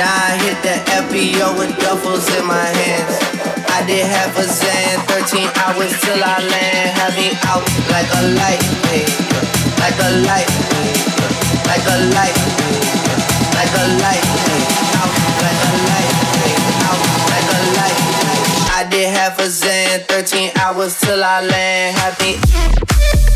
Now 0.00 0.16
I 0.16 0.32
hit 0.40 0.56
the 0.64 0.76
FBO 1.04 1.60
with 1.60 1.76
duffels 1.76 2.24
in 2.32 2.46
my 2.46 2.56
hands. 2.56 3.20
I 3.68 3.84
did 3.84 4.00
half 4.00 4.32
a 4.32 4.48
Xan, 4.48 4.96
13 5.12 5.44
hours 5.60 5.92
till 6.00 6.16
I 6.24 6.40
land. 6.40 6.88
Have 6.96 7.12
me 7.20 7.36
out 7.44 7.60
like 7.92 8.08
a 8.08 8.22
light, 8.32 8.64
like 9.76 10.00
a 10.00 10.10
light, 10.24 10.48
like 11.68 11.84
a 11.84 11.98
light, 12.16 12.32
like 13.52 13.74
a 13.76 13.84
light, 14.00 14.24
out 14.96 15.12
like 15.44 15.60
a 15.68 15.76
light, 15.92 16.08
out 16.88 17.00
like 17.28 17.50
a 17.52 17.60
light. 17.76 17.98
I 18.72 18.88
did 18.88 19.12
half 19.12 19.38
a 19.38 19.52
Xan, 19.52 20.08
13 20.08 20.52
hours 20.64 20.98
till 20.98 21.22
I 21.22 21.42
land. 21.42 21.96
Have 21.98 22.18
me. 22.20 23.29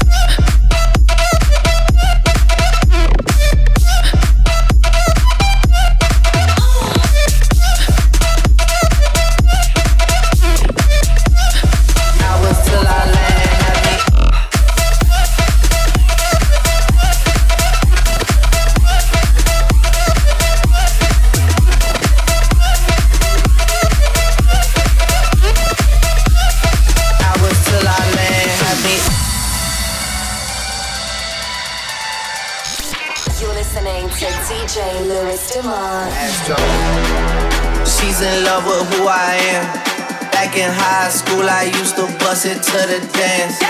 To 42.74 42.80
the 42.90 42.98
dance. 42.98 43.60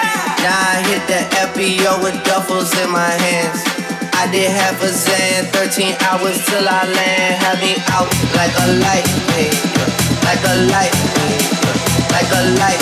Now 0.40 0.56
I 0.56 0.80
hit 0.88 1.04
the 1.04 1.20
FBO 1.52 2.00
with 2.02 2.16
duffels 2.24 2.72
in 2.82 2.88
my 2.88 3.12
hands. 3.12 3.60
I 4.16 4.32
did 4.32 4.48
half 4.48 4.80
a 4.80 4.88
Xan, 4.88 5.52
13 5.52 5.92
hours 6.08 6.40
till 6.48 6.64
I 6.64 6.88
land. 6.88 7.36
Have 7.36 7.60
me 7.60 7.76
out 7.92 8.08
like 8.32 8.56
a 8.56 8.80
light, 8.80 9.04
like 10.24 10.40
a 10.40 10.56
light, 10.72 10.96
like 12.16 12.32
a 12.32 12.42
light, 12.56 12.80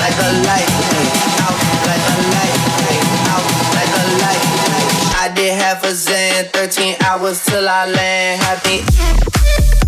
like 0.00 0.16
a 0.24 0.30
light, 0.48 0.72
out 1.44 1.58
like 1.84 2.06
a 2.08 2.18
light, 2.32 2.56
out 3.28 3.44
like 3.76 3.92
a 3.92 4.04
light. 4.24 4.42
I 5.20 5.28
did 5.36 5.52
half 5.52 5.84
a 5.84 5.92
Xan, 5.92 6.48
13 6.48 6.96
hours 7.04 7.44
till 7.44 7.68
I 7.68 7.84
land. 7.92 8.40
Have 8.40 8.64
me. 8.64 9.83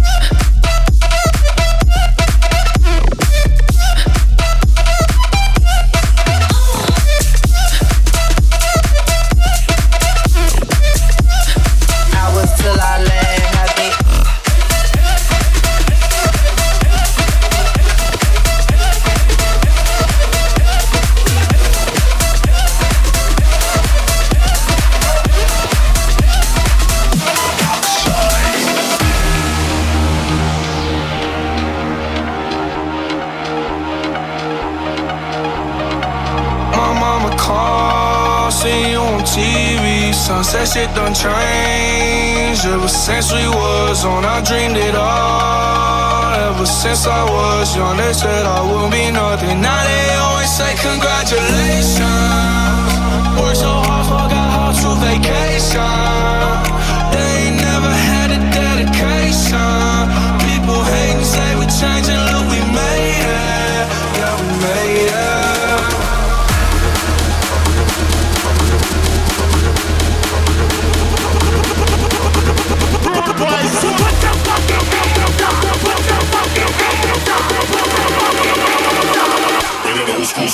Shit 40.77 40.93
done 40.95 41.15
changed. 41.15 42.67
Ever 42.67 42.89
since 42.89 43.33
we 43.33 43.49
was 43.49 44.05
on, 44.05 44.25
I 44.25 44.43
dreamed 44.49 44.77
it 44.77 44.95
all. 44.95 46.35
Ever 46.49 46.67
since 46.67 47.07
I 47.07 47.23
was 47.25 47.75
young, 47.77 47.97
they 47.97 48.13
said 48.13 48.45
I 48.45 48.61
would 48.69 48.91
be 48.93 49.11
nothing. 49.11 49.61
Now 49.63 49.81
they 49.89 50.07
always 50.25 50.53
say 50.59 50.73
congratulations. 50.89 52.93
Worked 53.39 53.61
so 53.65 53.73
hard, 53.87 54.07
forgot 54.13 54.49
how 54.57 54.71
to 54.81 54.89
vacation 55.05 56.46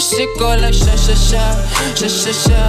Shot 0.00 0.18
my 0.18 0.26
go 0.38 0.48
like 0.62 0.72
sha 0.74 0.96
sha 0.96 1.14
sha, 1.14 1.44
sha 1.94 2.08
sha 2.08 2.32
sha. 2.32 2.59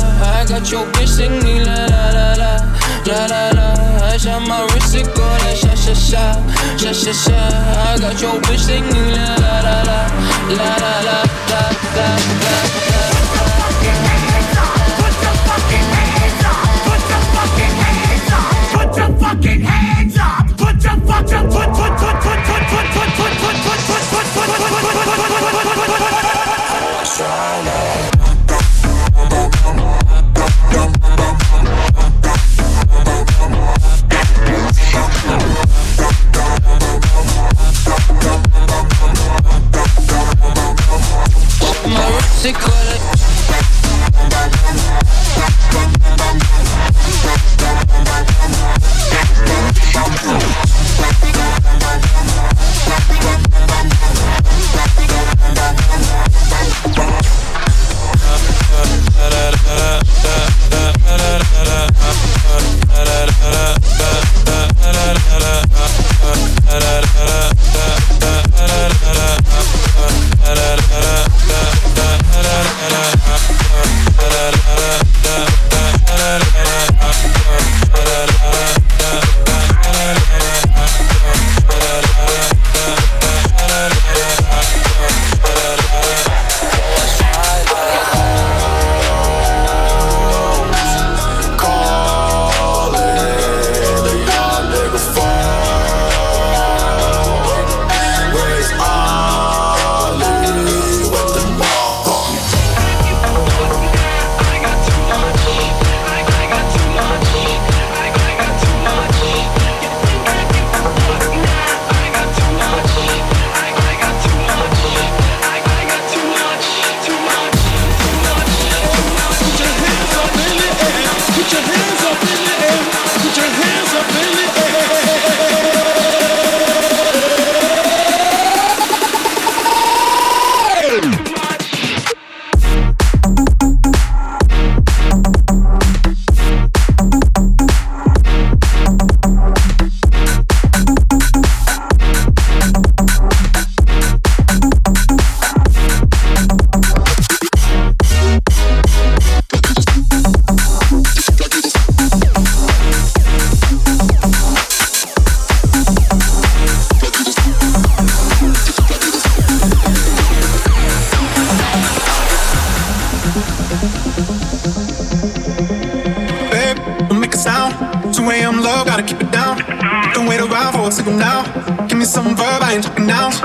A 170.88 170.92
signal 170.92 171.18
now. 171.18 171.44
Give 171.88 171.98
me 171.98 172.06
some 172.06 172.36
verb, 172.36 172.62
I 172.62 172.74
ain't 172.74 172.84
talking 172.84 173.08
nouns. 173.08 173.42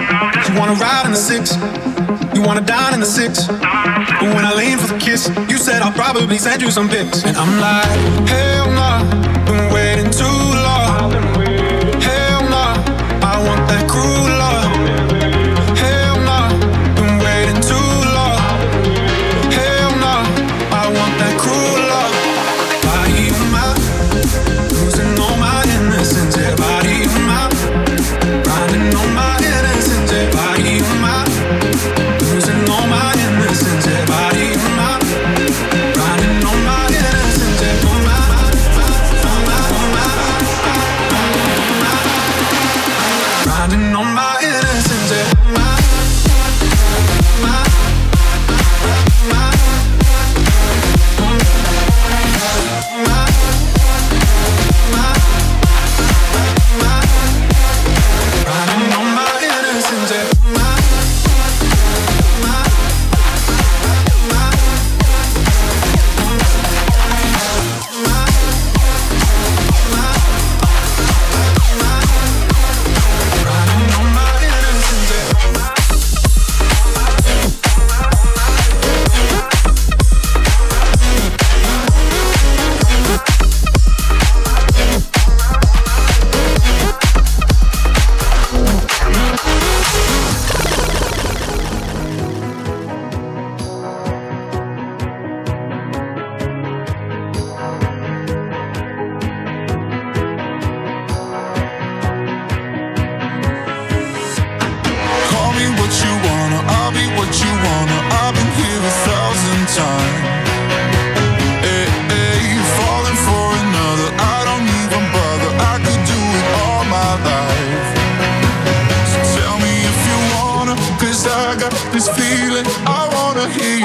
You 0.49 0.59
wanna 0.59 0.75
ride 0.75 1.05
in 1.07 1.13
the 1.13 1.17
six, 1.17 1.57
you 2.35 2.43
wanna 2.43 2.61
dine 2.61 2.95
in 2.95 3.01
the 3.01 3.07
six. 3.07 3.47
But 3.47 4.35
when 4.35 4.45
I 4.45 4.53
lean 4.55 4.79
for 4.79 4.93
the 4.93 4.99
kiss, 4.99 5.29
you 5.49 5.59
said 5.59 5.83
I'll 5.83 5.93
probably 5.93 6.39
send 6.39 6.63
you 6.63 6.71
some 6.71 6.89
pics. 6.89 7.25
And 7.25 7.37
I'm 7.37 7.61
like, 7.61 8.29
hell 8.29 8.71
nah, 8.73 9.36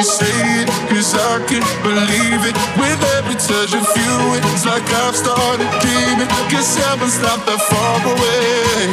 you 0.01 0.07
say 0.07 0.33
it, 0.61 0.67
cause 0.89 1.13
I 1.13 1.37
can 1.45 1.61
believe 1.85 2.41
it. 2.49 2.57
With 2.81 2.97
every 3.21 3.37
touch 3.37 3.69
of 3.77 3.85
you, 3.85 4.33
it's 4.41 4.65
like 4.65 4.81
I've 5.05 5.13
started 5.13 5.69
dreaming. 5.77 6.25
Cause 6.49 6.73
heaven's 6.73 7.21
not 7.21 7.45
that 7.45 7.61
far 7.69 8.01
away. 8.09 8.89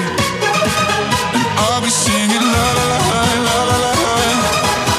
And 1.33 1.49
I'll 1.65 1.81
be 1.81 1.88
singing 1.88 2.45
la 2.45 2.67
la 2.77 2.85
la 2.93 3.25
la 3.41 3.57
la 3.73 3.79
la. 3.88 4.17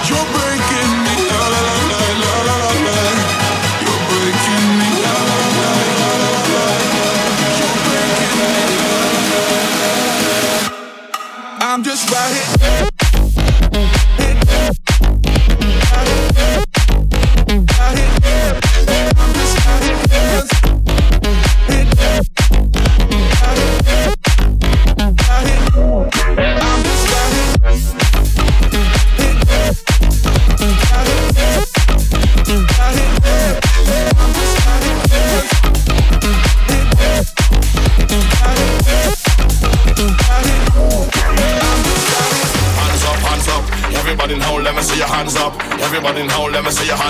You're 0.09 0.29
breaking 0.33 0.91
me 1.05 1.13
la 1.29 1.41
la 1.53 1.61
la 1.69 1.77
la 1.93 2.33
la 2.49 2.57
la. 2.89 2.97
You're 3.85 4.01
breaking 4.09 4.65
me 4.81 4.89
la 5.05 5.13
la 5.13 5.37
la 5.61 5.69
la 6.01 6.09
la 6.25 6.33
la. 6.57 6.65
You're 7.53 7.69
breaking 7.85 8.17
me 8.57 8.57
la 8.57 9.93
la 9.93 10.17
la. 10.25 11.69
I'm 11.69 11.83
just 11.83 12.09
right 12.09 12.33
here. 12.33 12.88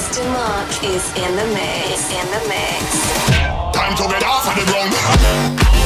Mr. 0.00 0.24
Mark 0.32 0.82
is 0.82 1.12
in 1.14 1.36
the 1.36 1.44
mix. 1.52 2.10
In 2.10 2.26
the 2.30 2.48
mix. 2.48 3.12
Time 3.74 3.94
to 3.96 4.04
get 4.08 4.24
off 4.24 4.48
of 4.48 4.54
the 4.56 4.72
ground. 4.72 5.79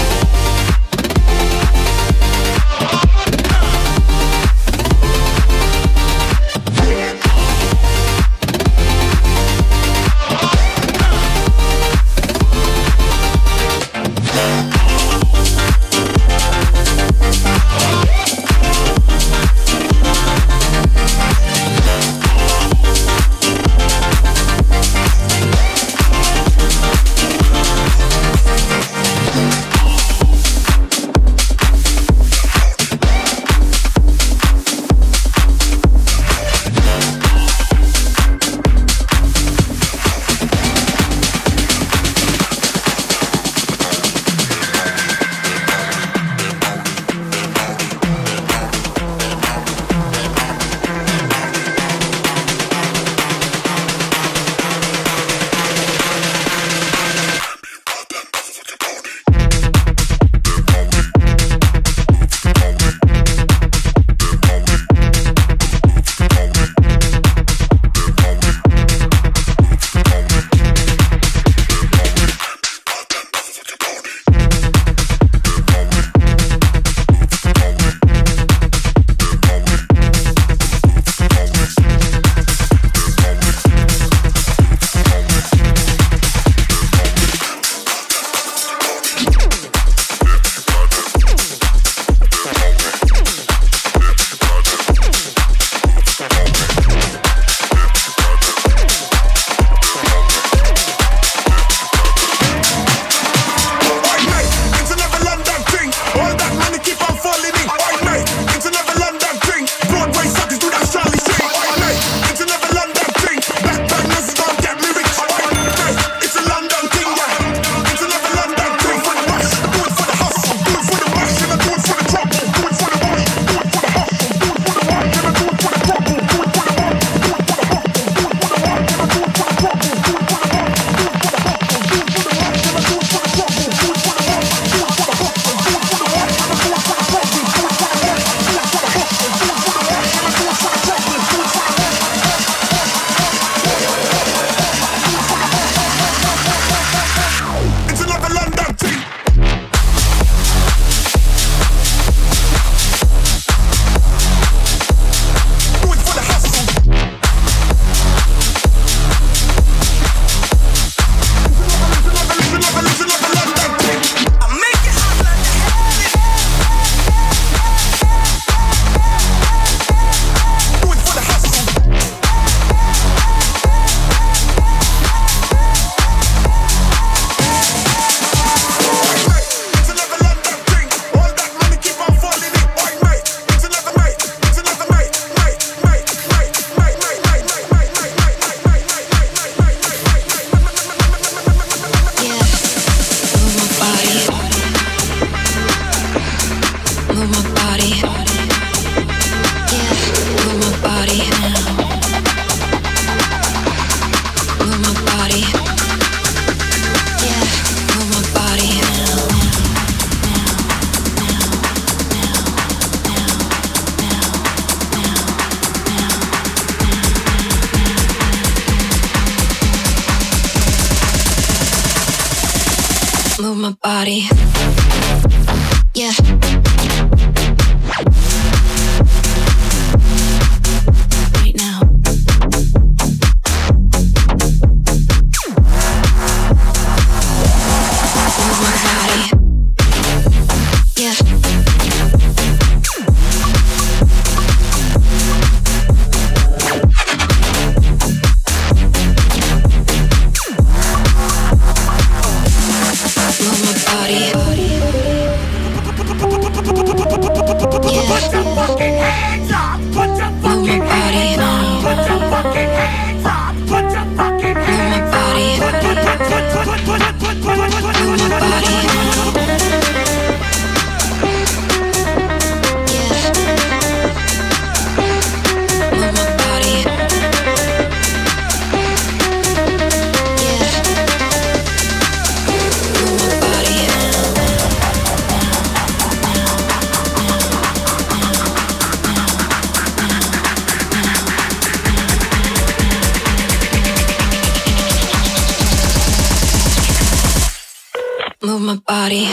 Move 298.44 298.60
my 298.60 298.76
body. 298.76 299.24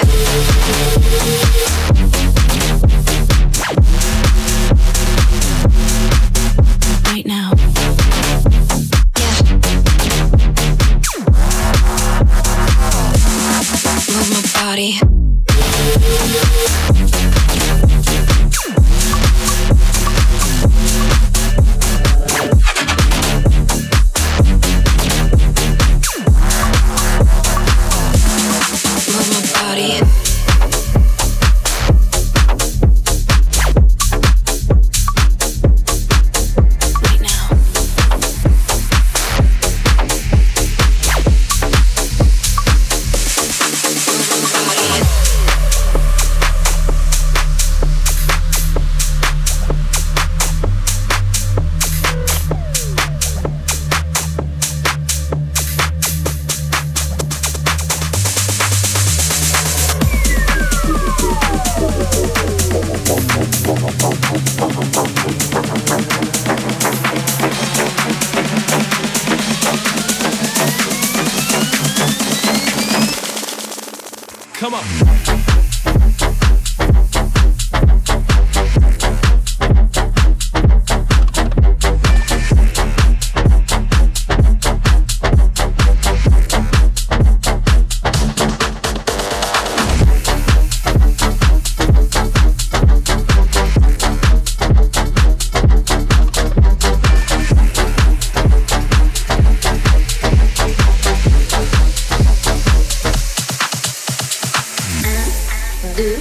2, 105.95 106.15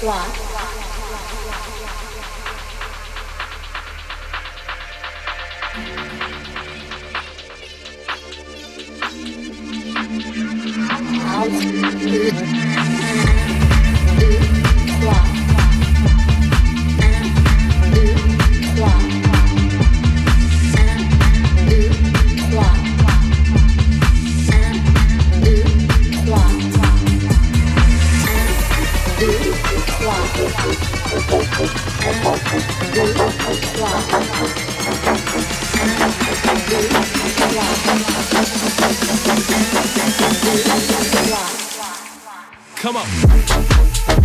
3. 0.00 0.54
Come 42.76 42.96
on. 42.98 44.23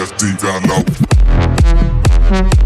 Ass 0.00 0.12
deep 0.12 0.38
down 0.38 0.62
low. 0.68 2.59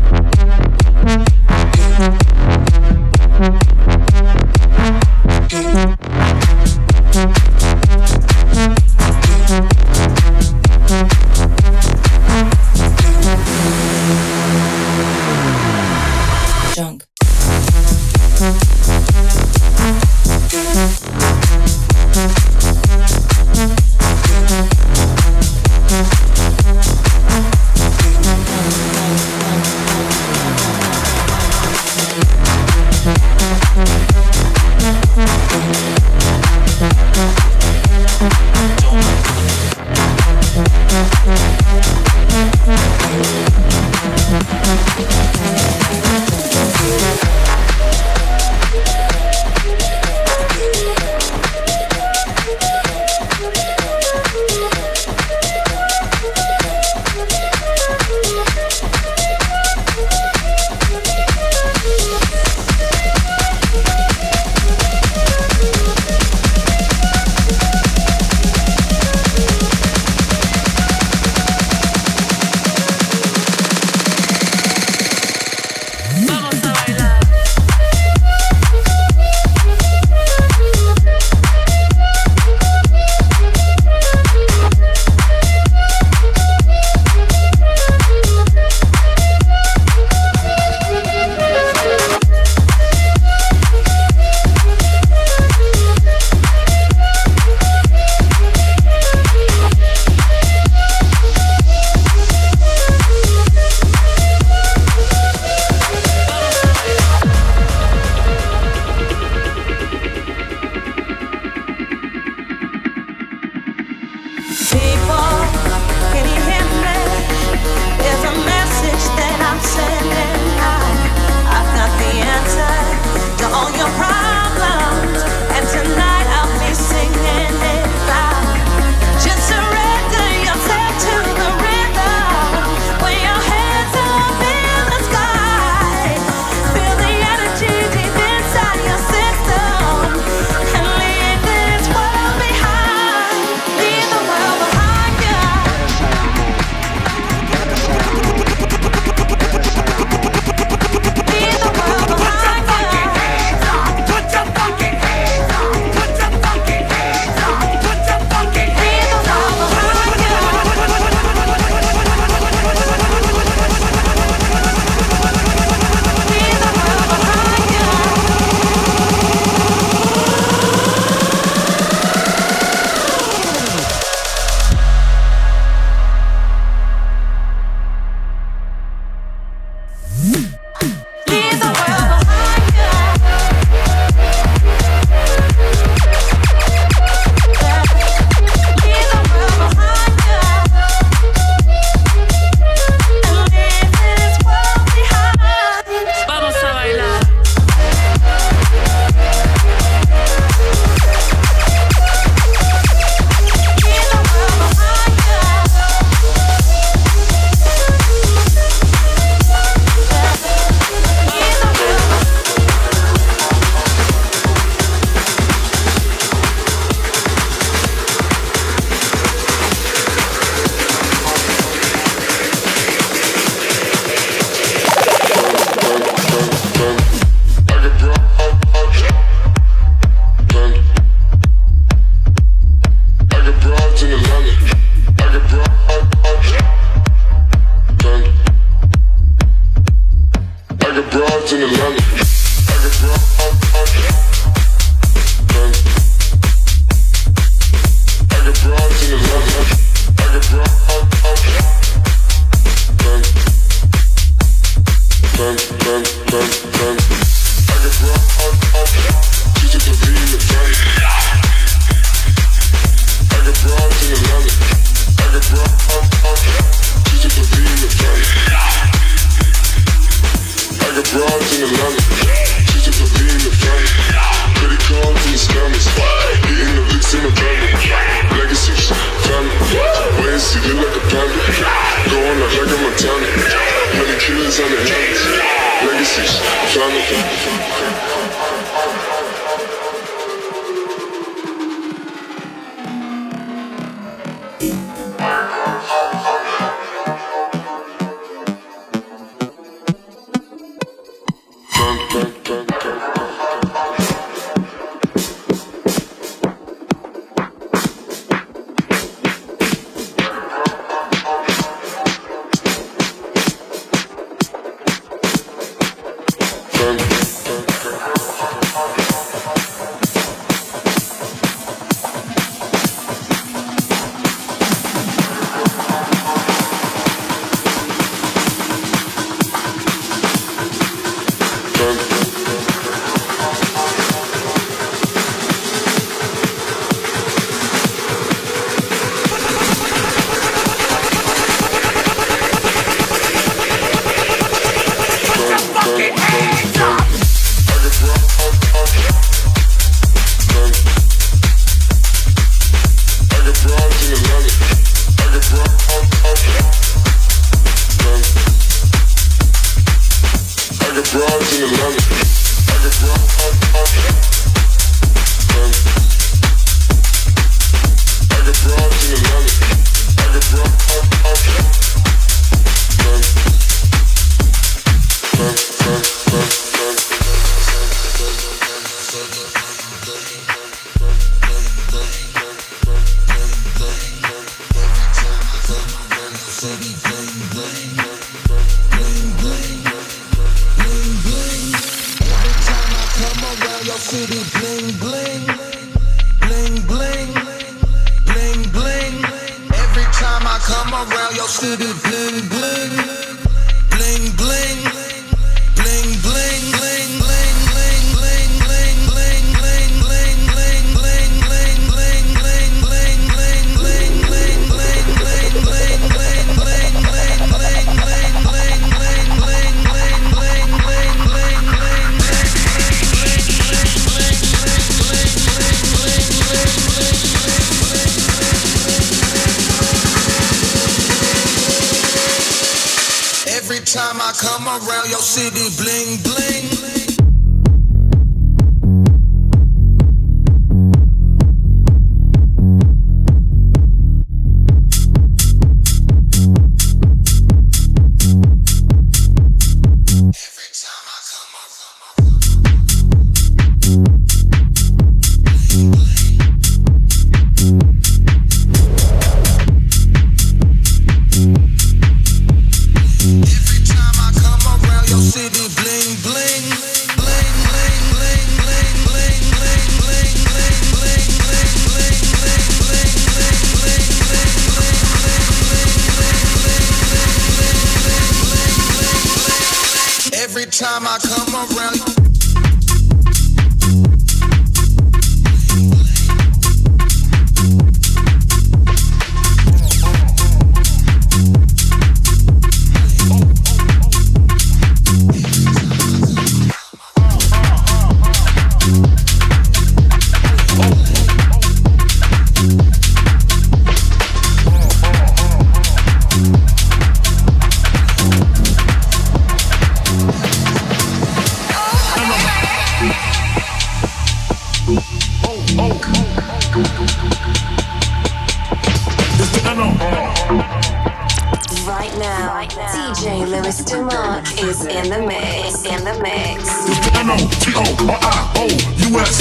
In 524.64 524.70
the 524.70 525.20
mix, 525.20 525.84
in 525.84 526.00
the 526.04 526.16
mix. 526.24 526.64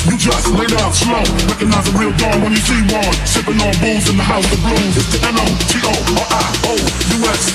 You 0.04 0.18
just 0.18 0.52
laid 0.52 0.74
out 0.74 0.94
slow. 0.94 1.24
Recognize 1.48 1.88
a 1.88 1.98
real 1.98 2.12
when 2.44 2.52
you 2.52 2.58
see 2.58 2.84
one. 2.92 3.14
Sipping 3.26 3.56
on 3.62 3.72
booze 3.80 4.10
in 4.10 4.18
the 4.18 4.24
house 4.24 4.52
of 4.52 4.60
blues. 4.60 4.98
It's 4.98 5.16
the 5.16 5.24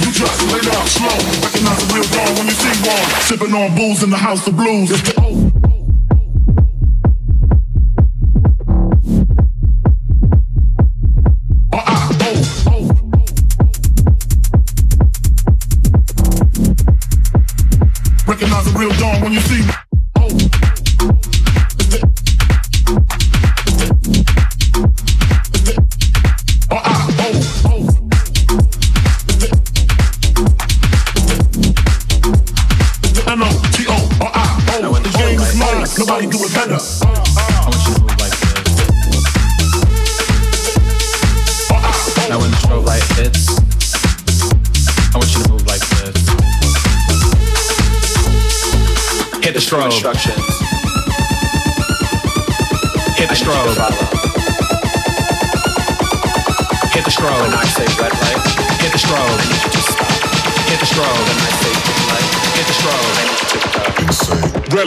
you 0.01 0.13
just 0.13 0.41
laid 0.51 0.67
out 0.75 0.89
slow. 0.89 1.13
Recognize 1.45 1.83
a 1.83 1.93
real 1.93 2.09
when 2.39 2.47
you 2.47 2.57
see 2.57 2.73
one. 2.89 3.05
Sipping 3.21 3.53
on 3.53 3.75
booze 3.77 4.03
in 4.03 4.09
the 4.09 4.17
house 4.17 4.47
of 4.47 4.57
blues. 4.57 5.48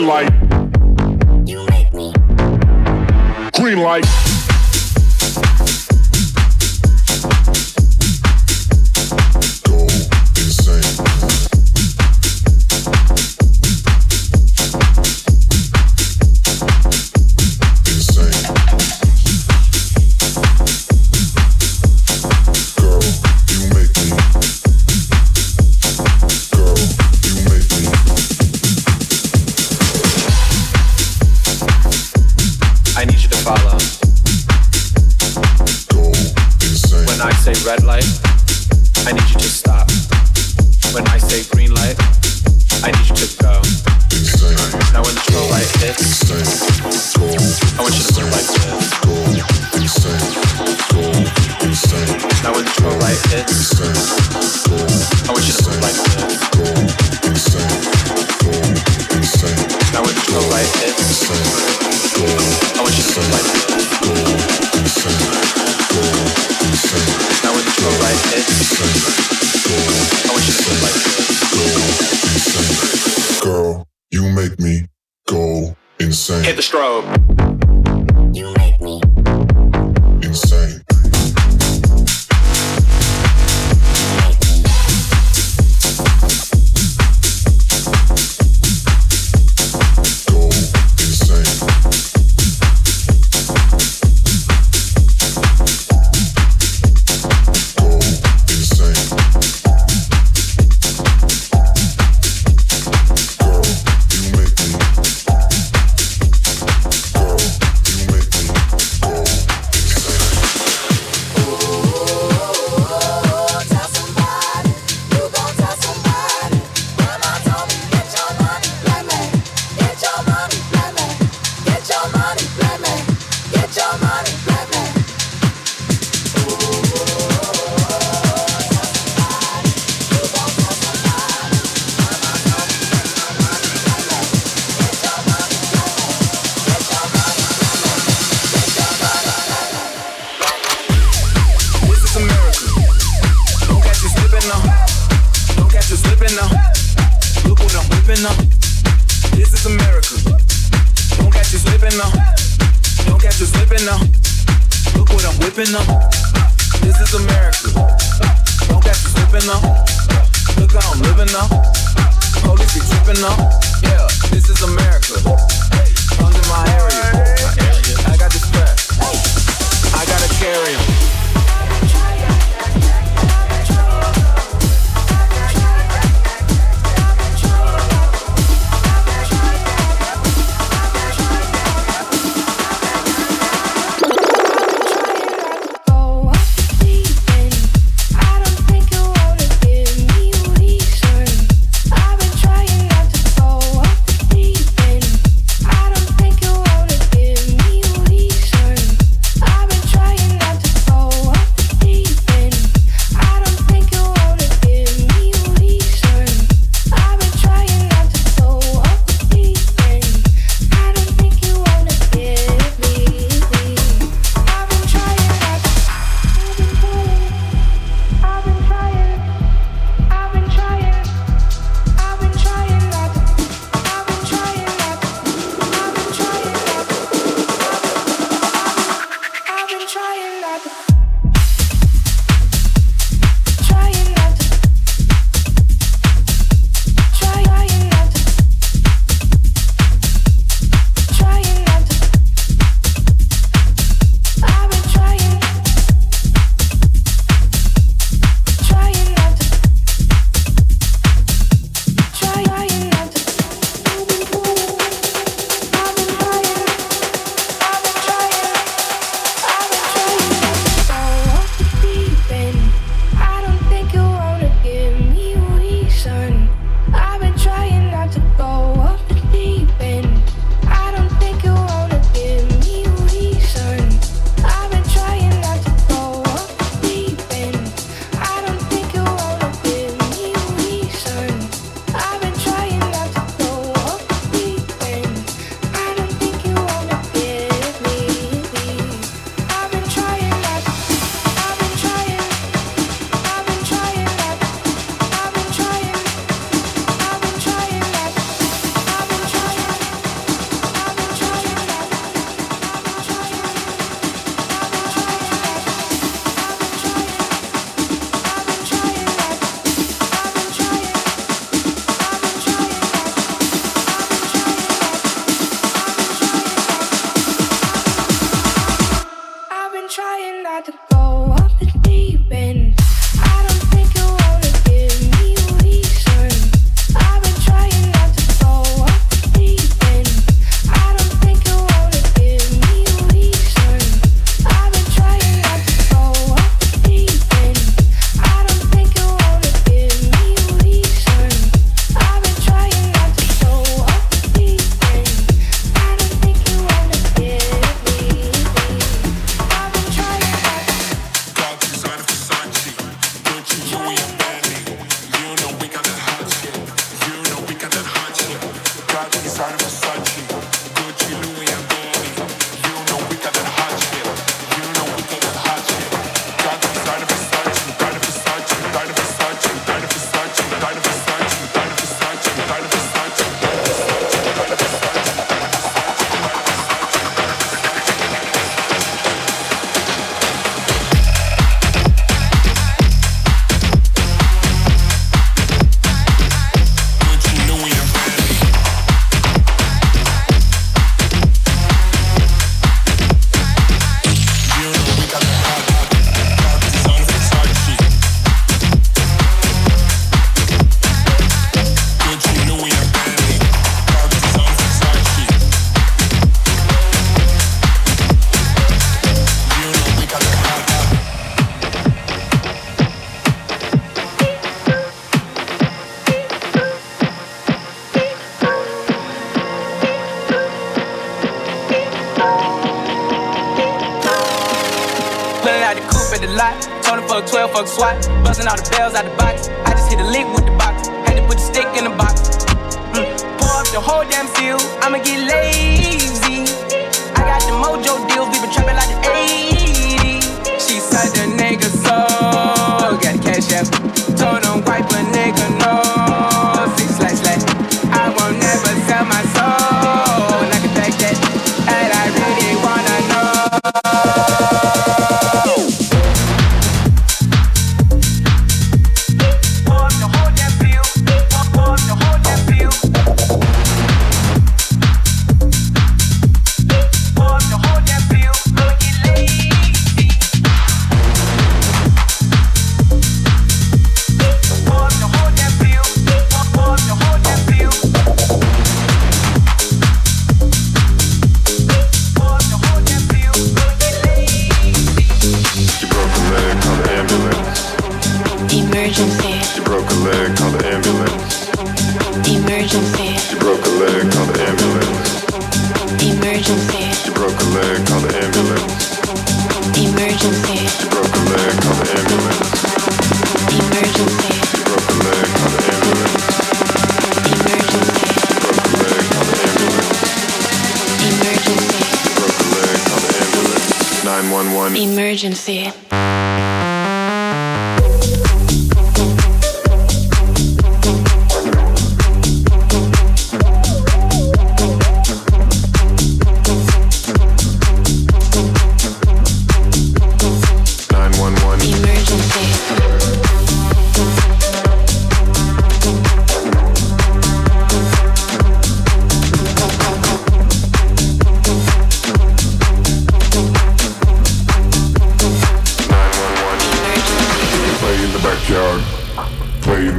like 0.06 0.41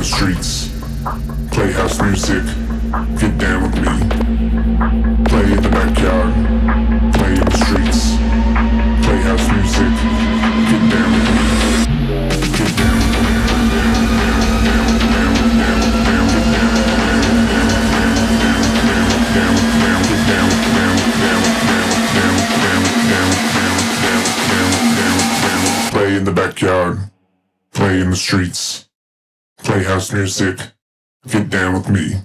streets. 0.03 0.62
music. 30.13 30.59
Get 31.27 31.49
down 31.49 31.73
with 31.73 31.89
me. 31.89 32.21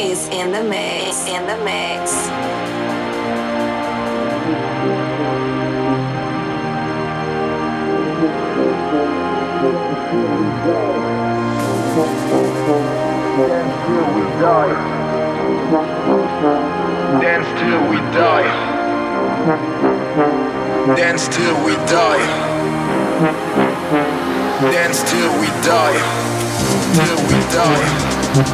is 0.00 0.28
in 0.28 0.52
the 0.52 0.62
mix, 0.62 1.26
in 1.26 1.46
the 1.46 1.56
mix. 1.64 2.12
Dance 13.36 13.76
till 13.86 14.06
we 14.14 14.24
die. 14.40 14.74
Dance 17.20 17.48
till 17.58 17.82
we 17.88 18.06
die. 18.12 18.46
Dance 20.96 21.28
till 21.28 21.56
we 21.64 21.74
die. 21.86 22.24
Dance 24.72 25.00
till 25.10 25.30
we 25.40 25.46
die. 25.64 25.98
Till 26.94 27.16
we 27.28 27.38
die. 27.54 28.15
Here 28.36 28.44
we 28.44 28.52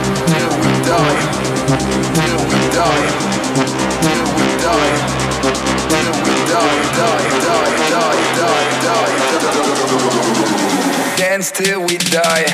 die. 0.87 1.19
Here 2.15 2.39
we 2.39 2.61
die. 2.71 3.03
Hill 4.07 4.23
we 4.39 4.47
die. 4.63 4.95
Hill 5.91 6.11
we 6.23 6.39
die. 6.47 6.95
Die. 7.03 7.27
Die, 7.43 7.67
die, 7.91 8.15
die, 8.39 8.63
die 8.79 9.11
Dance 11.19 11.51
till 11.51 11.81
we 11.81 11.99
die. 11.99 12.47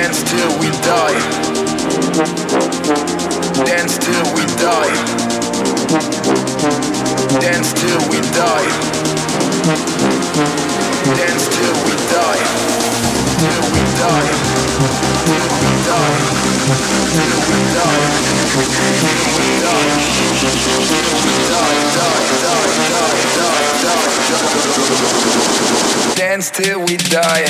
Dance 0.00 0.22
till 0.24 0.48
we 0.58 0.70
die. 0.80 1.20
Dance 3.68 3.98
till 3.98 4.24
we 4.32 4.46
die. 4.56 4.94
Dance 7.44 7.72
till 7.74 8.00
we 8.08 8.20
die. 8.32 8.68
Dance 11.20 11.48
till 11.52 11.74
we 11.84 11.92
die. 12.08 12.40
Till 13.36 13.60
we 13.72 13.82
die. 14.00 14.32
Till 14.72 15.44
we 15.60 15.72
die. 15.84 16.16
Till 16.40 17.20
we 17.20 17.20
die. 17.20 17.20
Till 17.20 17.36
we 17.44 17.60
die. 17.76 18.00
Till 18.56 18.96
we 19.36 19.52
die. 19.60 19.84
Die. 21.50 21.76
Die. 21.92 22.24
Die. 22.40 22.64
Die. 22.88 23.20
Die. 23.36 23.60
Dance 26.16 26.48
till 26.50 26.78
we 26.86 26.96
die. 26.96 27.44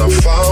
wanna 0.00 0.49